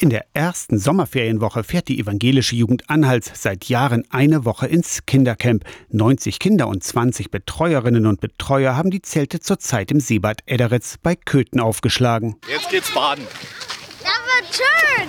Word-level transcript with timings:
In 0.00 0.10
der 0.10 0.26
ersten 0.32 0.78
Sommerferienwoche 0.78 1.64
fährt 1.64 1.88
die 1.88 1.98
evangelische 1.98 2.54
Jugend 2.54 2.88
Anhalts 2.88 3.32
seit 3.34 3.64
Jahren 3.64 4.04
eine 4.10 4.44
Woche 4.44 4.68
ins 4.68 5.06
Kindercamp. 5.06 5.64
90 5.90 6.38
Kinder 6.38 6.68
und 6.68 6.84
20 6.84 7.32
Betreuerinnen 7.32 8.06
und 8.06 8.20
Betreuer 8.20 8.76
haben 8.76 8.92
die 8.92 9.02
Zelte 9.02 9.40
zurzeit 9.40 9.90
im 9.90 9.98
Seebad 9.98 10.42
Ederetz 10.46 10.98
bei 11.02 11.16
Köthen 11.16 11.58
aufgeschlagen. 11.58 12.36
Jetzt 12.48 12.70
geht's 12.70 12.94
baden. 12.94 13.24
Das 14.04 14.20
wird 14.24 14.54
schön. 14.54 15.08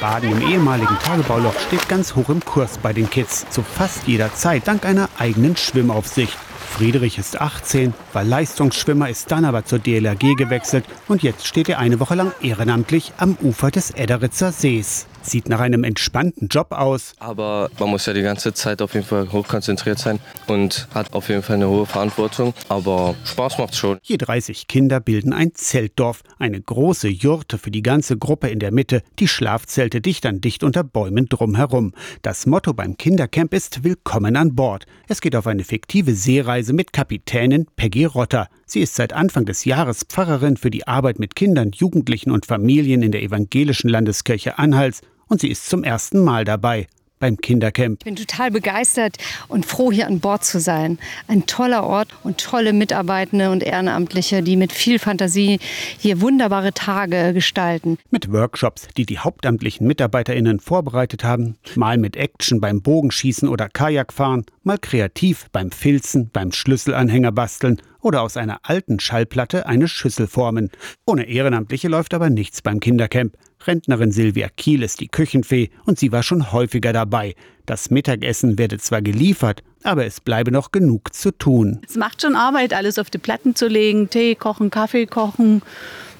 Baden 0.00 0.32
im 0.32 0.50
ehemaligen 0.50 0.98
Tagebauloch 1.00 1.60
steht 1.60 1.86
ganz 1.90 2.14
hoch 2.14 2.30
im 2.30 2.42
Kurs 2.42 2.78
bei 2.78 2.94
den 2.94 3.10
Kids. 3.10 3.44
Zu 3.50 3.62
fast 3.62 4.06
jeder 4.06 4.32
Zeit 4.32 4.66
dank 4.66 4.86
einer 4.86 5.10
eigenen 5.18 5.58
Schwimmaufsicht. 5.58 6.38
Friedrich 6.68 7.18
ist 7.18 7.40
18, 7.40 7.92
war 8.12 8.22
Leistungsschwimmer, 8.22 9.08
ist 9.08 9.30
dann 9.32 9.44
aber 9.44 9.64
zur 9.64 9.80
DLRG 9.80 10.36
gewechselt 10.36 10.84
und 11.08 11.22
jetzt 11.22 11.46
steht 11.46 11.68
er 11.68 11.78
eine 11.78 11.98
Woche 11.98 12.14
lang 12.14 12.32
ehrenamtlich 12.40 13.12
am 13.16 13.36
Ufer 13.42 13.70
des 13.70 13.90
Ederitzer 13.90 14.52
Sees. 14.52 15.06
Sieht 15.20 15.48
nach 15.48 15.60
einem 15.60 15.84
entspannten 15.84 16.48
Job 16.48 16.72
aus. 16.72 17.12
Aber 17.18 17.70
man 17.78 17.90
muss 17.90 18.06
ja 18.06 18.14
die 18.14 18.22
ganze 18.22 18.54
Zeit 18.54 18.80
auf 18.80 18.94
jeden 18.94 19.04
Fall 19.04 19.30
hochkonzentriert 19.30 19.98
sein 19.98 20.20
und 20.46 20.88
hat 20.94 21.12
auf 21.12 21.28
jeden 21.28 21.42
Fall 21.42 21.56
eine 21.56 21.68
hohe 21.68 21.84
Verantwortung. 21.86 22.54
Aber 22.68 23.14
Spaß 23.24 23.58
macht 23.58 23.74
schon. 23.74 23.98
Je 24.02 24.16
30 24.16 24.68
Kinder 24.68 25.00
bilden 25.00 25.32
ein 25.32 25.54
Zeltdorf. 25.54 26.22
Eine 26.38 26.60
große 26.60 27.08
Jurte 27.08 27.58
für 27.58 27.70
die 27.70 27.82
ganze 27.82 28.16
Gruppe 28.16 28.48
in 28.48 28.58
der 28.58 28.72
Mitte, 28.72 29.02
die 29.18 29.28
Schlafzelte 29.28 30.00
dicht 30.00 30.24
an 30.24 30.40
dicht 30.40 30.64
unter 30.64 30.84
Bäumen 30.84 31.28
drumherum. 31.28 31.92
Das 32.22 32.46
Motto 32.46 32.72
beim 32.72 32.96
Kindercamp 32.96 33.52
ist 33.52 33.84
Willkommen 33.84 34.36
an 34.36 34.54
Bord. 34.54 34.86
Es 35.08 35.20
geht 35.20 35.36
auf 35.36 35.46
eine 35.46 35.64
fiktive 35.64 36.14
Seereise 36.14 36.57
mit 36.66 36.92
Kapitänin 36.92 37.66
Peggy 37.76 38.04
Rotter. 38.04 38.48
Sie 38.66 38.80
ist 38.80 38.96
seit 38.96 39.12
Anfang 39.12 39.44
des 39.44 39.64
Jahres 39.64 40.04
Pfarrerin 40.04 40.56
für 40.56 40.70
die 40.70 40.86
Arbeit 40.86 41.18
mit 41.18 41.34
Kindern, 41.34 41.70
Jugendlichen 41.72 42.30
und 42.30 42.46
Familien 42.46 43.02
in 43.02 43.12
der 43.12 43.22
evangelischen 43.22 43.88
Landeskirche 43.88 44.58
Anhalts 44.58 45.00
und 45.28 45.40
sie 45.40 45.48
ist 45.48 45.68
zum 45.68 45.84
ersten 45.84 46.18
Mal 46.24 46.44
dabei 46.44 46.88
beim 47.18 47.36
Kindercamp. 47.36 48.00
Ich 48.00 48.04
bin 48.04 48.16
total 48.16 48.50
begeistert 48.50 49.16
und 49.48 49.66
froh, 49.66 49.92
hier 49.92 50.06
an 50.06 50.20
Bord 50.20 50.44
zu 50.44 50.60
sein. 50.60 50.98
Ein 51.26 51.46
toller 51.46 51.84
Ort 51.84 52.08
und 52.22 52.38
tolle 52.38 52.72
Mitarbeitende 52.72 53.50
und 53.50 53.62
Ehrenamtliche, 53.62 54.42
die 54.42 54.56
mit 54.56 54.72
viel 54.72 54.98
Fantasie 54.98 55.58
hier 55.98 56.20
wunderbare 56.20 56.72
Tage 56.72 57.32
gestalten. 57.32 57.98
Mit 58.10 58.32
Workshops, 58.32 58.88
die 58.96 59.06
die 59.06 59.18
hauptamtlichen 59.18 59.86
MitarbeiterInnen 59.86 60.60
vorbereitet 60.60 61.24
haben, 61.24 61.56
mal 61.74 61.98
mit 61.98 62.16
Action 62.16 62.60
beim 62.60 62.82
Bogenschießen 62.82 63.48
oder 63.48 63.68
Kajakfahren, 63.68 64.46
mal 64.62 64.78
kreativ 64.78 65.46
beim 65.52 65.70
Filzen, 65.70 66.30
beim 66.32 66.52
Schlüsselanhänger 66.52 67.32
basteln 67.32 67.80
oder 68.08 68.22
aus 68.22 68.38
einer 68.38 68.60
alten 68.62 69.00
Schallplatte 69.00 69.66
eine 69.66 69.86
Schüssel 69.86 70.28
formen. 70.28 70.70
Ohne 71.04 71.28
Ehrenamtliche 71.28 71.88
läuft 71.88 72.14
aber 72.14 72.30
nichts 72.30 72.62
beim 72.62 72.80
Kindercamp. 72.80 73.36
Rentnerin 73.66 74.12
Silvia 74.12 74.48
Kiel 74.48 74.82
ist 74.82 75.00
die 75.00 75.08
Küchenfee 75.08 75.68
und 75.84 75.98
sie 75.98 76.10
war 76.10 76.22
schon 76.22 76.50
häufiger 76.50 76.94
dabei. 76.94 77.34
Das 77.66 77.90
Mittagessen 77.90 78.56
werde 78.56 78.78
zwar 78.78 79.02
geliefert, 79.02 79.62
aber 79.82 80.06
es 80.06 80.22
bleibe 80.22 80.50
noch 80.50 80.72
genug 80.72 81.12
zu 81.12 81.32
tun. 81.32 81.82
Es 81.86 81.96
macht 81.96 82.22
schon 82.22 82.34
Arbeit, 82.34 82.72
alles 82.72 82.98
auf 82.98 83.10
die 83.10 83.18
Platten 83.18 83.54
zu 83.54 83.68
legen, 83.68 84.08
Tee 84.08 84.36
kochen, 84.36 84.70
Kaffee 84.70 85.04
kochen. 85.04 85.60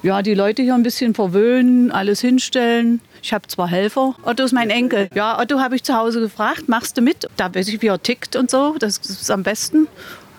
Ja, 0.03 0.21
die 0.21 0.35
Leute 0.35 0.61
hier 0.63 0.75
ein 0.75 0.83
bisschen 0.83 1.15
verwöhnen, 1.15 1.91
alles 1.91 2.21
hinstellen. 2.21 3.01
Ich 3.23 3.33
habe 3.33 3.49
zwar 3.49 3.69
Helfer. 3.69 4.15
Otto 4.25 4.45
ist 4.45 4.53
mein 4.53 4.69
Enkel. 4.69 5.09
Ja, 5.15 5.41
Otto 5.41 5.59
habe 5.59 5.75
ich 5.75 5.85
zu 5.85 5.95
Hause 5.95 6.21
gefragt, 6.21 6.69
machst 6.69 6.99
du 6.99 7.01
mit? 7.01 7.27
Da 7.39 7.53
weiß 7.53 7.67
ich, 7.69 7.81
wie 7.81 7.87
er 7.87 8.03
tickt 8.03 8.37
und 8.37 8.51
so. 8.51 8.77
Das 8.79 8.99
ist 8.99 9.31
am 9.31 9.43
besten. 9.43 9.89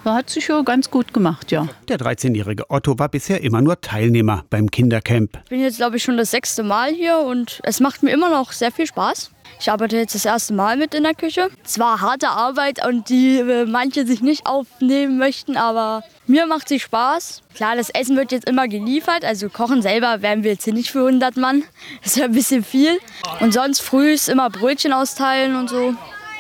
Er 0.05 0.14
hat 0.14 0.30
sich 0.30 0.47
ja 0.47 0.61
ganz 0.61 0.89
gut 0.89 1.14
gemacht, 1.14 1.52
ja. 1.52 1.67
Der 1.88 1.97
13-jährige 1.97 2.69
Otto 2.69 2.97
war 2.97 3.09
bisher 3.09 3.44
immer 3.44 3.61
nur 3.61 3.81
Teilnehmer 3.81 4.45
beim 4.50 4.72
Kindercamp. 4.72 5.38
Ich 5.44 5.50
bin 5.50 5.61
jetzt, 5.61 5.78
glaube 5.78 5.97
ich, 5.97 6.03
schon 6.03 6.17
das 6.17 6.31
sechste 6.31 6.64
Mal 6.64 6.91
hier 6.91 7.19
und 7.19 7.59
es 7.64 7.80
macht 7.80 8.02
mir 8.02 8.11
immer 8.11 8.30
noch 8.30 8.53
sehr 8.53 8.72
viel 8.72 8.88
Spaß. 8.88 9.31
Ich 9.59 9.69
arbeite 9.69 9.97
jetzt 9.97 10.16
das 10.16 10.23
erste 10.23 10.53
Mal 10.53 10.78
mit 10.78 10.94
in 10.94 11.03
der 11.03 11.16
Küche. 11.16 11.50
Es 11.66 11.80
war 11.80 12.00
harte 12.00 12.30
Arbeit 12.30 12.86
und 12.86 13.09
die 13.09 13.39
äh, 13.39 13.66
manche 13.66 14.08
sich 14.08 14.22
nicht 14.22 14.46
aufnehmen 14.46 15.18
möchten, 15.18 15.57
aber 15.57 16.03
mir 16.28 16.46
macht 16.46 16.72
es 16.72 16.81
Spaß. 16.81 17.41
Klar, 17.56 17.75
das 17.75 17.90
Essen 17.90 18.16
wird 18.16 18.31
jetzt 18.31 18.47
immer 18.47 18.69
geliefert, 18.69 19.25
also 19.25 19.50
kochen 19.50 19.81
selber 19.81 20.22
werden 20.22 20.44
wir 20.44 20.52
jetzt 20.52 20.63
hier 20.63 20.73
nicht 20.73 20.91
für 20.91 21.06
100 21.06 21.35
Mann. 21.35 21.63
Das 22.03 22.16
wäre 22.16 22.29
ein 22.29 22.34
bisschen 22.34 22.63
viel. 22.63 23.00
Und 23.41 23.53
sonst 23.53 23.81
früh 23.81 24.13
ist 24.13 24.29
immer 24.29 24.50
Brötchen 24.50 24.94
austeilen 24.94 25.56
und 25.56 25.69
so. 25.69 25.94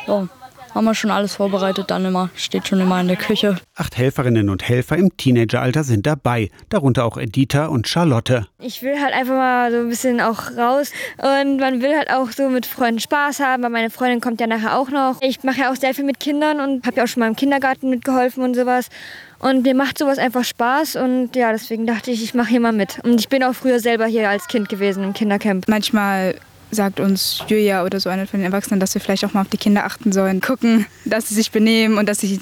Ja 0.07 0.29
haben 0.73 0.85
wir 0.85 0.95
schon 0.95 1.11
alles 1.11 1.35
vorbereitet, 1.35 1.89
dann 1.89 2.05
immer, 2.05 2.29
steht 2.35 2.67
schon 2.67 2.79
immer 2.79 2.99
in 3.01 3.07
der 3.07 3.17
Küche. 3.17 3.57
Acht 3.75 3.97
Helferinnen 3.97 4.49
und 4.49 4.67
Helfer 4.67 4.97
im 4.97 5.15
Teenageralter 5.15 5.83
sind 5.83 6.05
dabei, 6.05 6.49
darunter 6.69 7.05
auch 7.05 7.17
Editha 7.17 7.67
und 7.67 7.87
Charlotte. 7.87 8.47
Ich 8.59 8.81
will 8.83 8.99
halt 9.01 9.13
einfach 9.13 9.35
mal 9.35 9.71
so 9.71 9.77
ein 9.77 9.89
bisschen 9.89 10.21
auch 10.21 10.51
raus 10.57 10.91
und 11.17 11.57
man 11.57 11.81
will 11.81 11.95
halt 11.95 12.09
auch 12.11 12.31
so 12.31 12.49
mit 12.49 12.65
Freunden 12.65 12.99
Spaß 12.99 13.39
haben, 13.39 13.63
weil 13.63 13.69
meine 13.69 13.89
Freundin 13.89 14.21
kommt 14.21 14.39
ja 14.41 14.47
nachher 14.47 14.77
auch 14.77 14.89
noch. 14.89 15.21
Ich 15.21 15.43
mache 15.43 15.61
ja 15.61 15.71
auch 15.71 15.75
sehr 15.75 15.93
viel 15.93 16.05
mit 16.05 16.19
Kindern 16.19 16.59
und 16.59 16.85
habe 16.85 16.97
ja 16.97 17.03
auch 17.03 17.07
schon 17.07 17.21
mal 17.21 17.27
im 17.27 17.35
Kindergarten 17.35 17.89
mitgeholfen 17.89 18.43
und 18.43 18.55
sowas. 18.55 18.89
Und 19.39 19.63
mir 19.63 19.73
macht 19.73 19.97
sowas 19.97 20.17
einfach 20.17 20.43
Spaß 20.43 20.97
und 20.97 21.35
ja, 21.35 21.51
deswegen 21.51 21.87
dachte 21.87 22.11
ich, 22.11 22.21
ich 22.21 22.33
mache 22.33 22.49
hier 22.49 22.59
mal 22.59 22.73
mit. 22.73 22.99
Und 23.03 23.19
ich 23.19 23.29
bin 23.29 23.41
auch 23.43 23.53
früher 23.53 23.79
selber 23.79 24.05
hier 24.05 24.29
als 24.29 24.47
Kind 24.47 24.67
gewesen 24.67 25.03
im 25.03 25.13
Kindercamp. 25.13 25.67
Manchmal 25.67 26.35
sagt 26.71 26.99
uns 26.99 27.43
Julia 27.47 27.83
oder 27.83 27.99
so 27.99 28.09
einer 28.09 28.27
von 28.27 28.39
den 28.39 28.51
Erwachsenen, 28.51 28.79
dass 28.79 28.93
wir 28.93 29.01
vielleicht 29.01 29.25
auch 29.25 29.33
mal 29.33 29.41
auf 29.41 29.49
die 29.49 29.57
Kinder 29.57 29.85
achten 29.85 30.11
sollen, 30.11 30.41
gucken, 30.41 30.85
dass 31.05 31.29
sie 31.29 31.35
sich 31.35 31.51
benehmen 31.51 31.97
und 31.97 32.07
dass 32.07 32.19
sie 32.19 32.39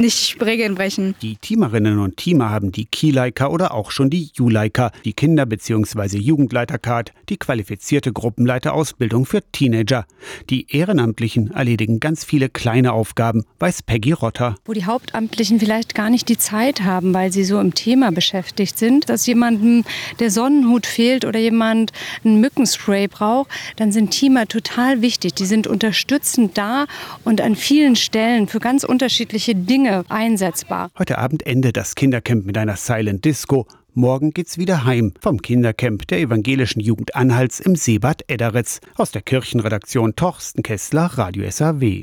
nicht 0.00 0.42
Regeln 0.44 0.74
brechen. 0.74 1.14
Die 1.22 1.36
Teamerinnen 1.36 1.98
und 1.98 2.16
Teamer 2.16 2.50
haben 2.50 2.72
die 2.72 2.86
Keyleica 2.86 3.48
oder 3.48 3.74
auch 3.74 3.90
schon 3.90 4.10
die 4.10 4.30
Juleica, 4.34 4.90
die 5.04 5.12
Kinder- 5.12 5.46
bzw. 5.46 6.18
Jugendleitercard, 6.18 7.12
die 7.28 7.36
qualifizierte 7.36 8.12
Gruppenleiterausbildung 8.12 9.26
für 9.26 9.42
Teenager. 9.52 10.06
Die 10.48 10.66
Ehrenamtlichen 10.74 11.52
erledigen 11.52 12.00
ganz 12.00 12.24
viele 12.24 12.48
kleine 12.48 12.92
Aufgaben, 12.92 13.44
weiß 13.58 13.82
Peggy 13.82 14.12
Rotter. 14.12 14.56
Wo 14.64 14.72
die 14.72 14.86
Hauptamtlichen 14.86 15.60
vielleicht 15.60 15.94
gar 15.94 16.10
nicht 16.10 16.28
die 16.28 16.38
Zeit 16.38 16.82
haben, 16.82 17.12
weil 17.14 17.32
sie 17.32 17.44
so 17.44 17.60
im 17.60 17.74
Thema 17.74 18.10
beschäftigt 18.10 18.78
sind, 18.78 19.08
dass 19.08 19.26
jemandem 19.26 19.84
der 20.18 20.30
Sonnenhut 20.30 20.86
fehlt 20.86 21.24
oder 21.24 21.38
jemand 21.38 21.92
ein 22.24 22.40
Mückenspray 22.40 23.06
braucht, 23.08 23.50
dann 23.76 23.92
sind 23.92 24.10
Teamer 24.10 24.46
total 24.46 25.02
wichtig. 25.02 25.34
Die 25.34 25.46
sind 25.46 25.66
unterstützend 25.66 26.56
da 26.56 26.86
und 27.24 27.40
an 27.40 27.54
vielen 27.54 27.96
Stellen 27.96 28.48
für 28.48 28.60
ganz 28.60 28.84
unterschiedliche 28.84 29.54
Dinge 29.54 29.89
Dinge 29.90 30.04
einsetzbar. 30.08 30.90
Heute 30.98 31.18
Abend 31.18 31.46
endet 31.46 31.76
das 31.76 31.94
Kindercamp 31.94 32.46
mit 32.46 32.56
einer 32.56 32.76
Silent 32.76 33.24
Disco. 33.24 33.66
Morgen 33.92 34.30
geht's 34.30 34.56
wieder 34.56 34.84
heim 34.84 35.12
vom 35.20 35.42
Kindercamp 35.42 36.06
der 36.06 36.20
evangelischen 36.20 36.80
Jugend 36.80 37.16
Anhalts 37.16 37.58
im 37.58 37.74
Seebad 37.74 38.22
Edderitz. 38.28 38.80
Aus 38.96 39.10
der 39.10 39.22
Kirchenredaktion 39.22 40.14
Torsten 40.14 40.62
Kessler, 40.62 41.06
Radio 41.16 41.50
SAW. 41.50 41.98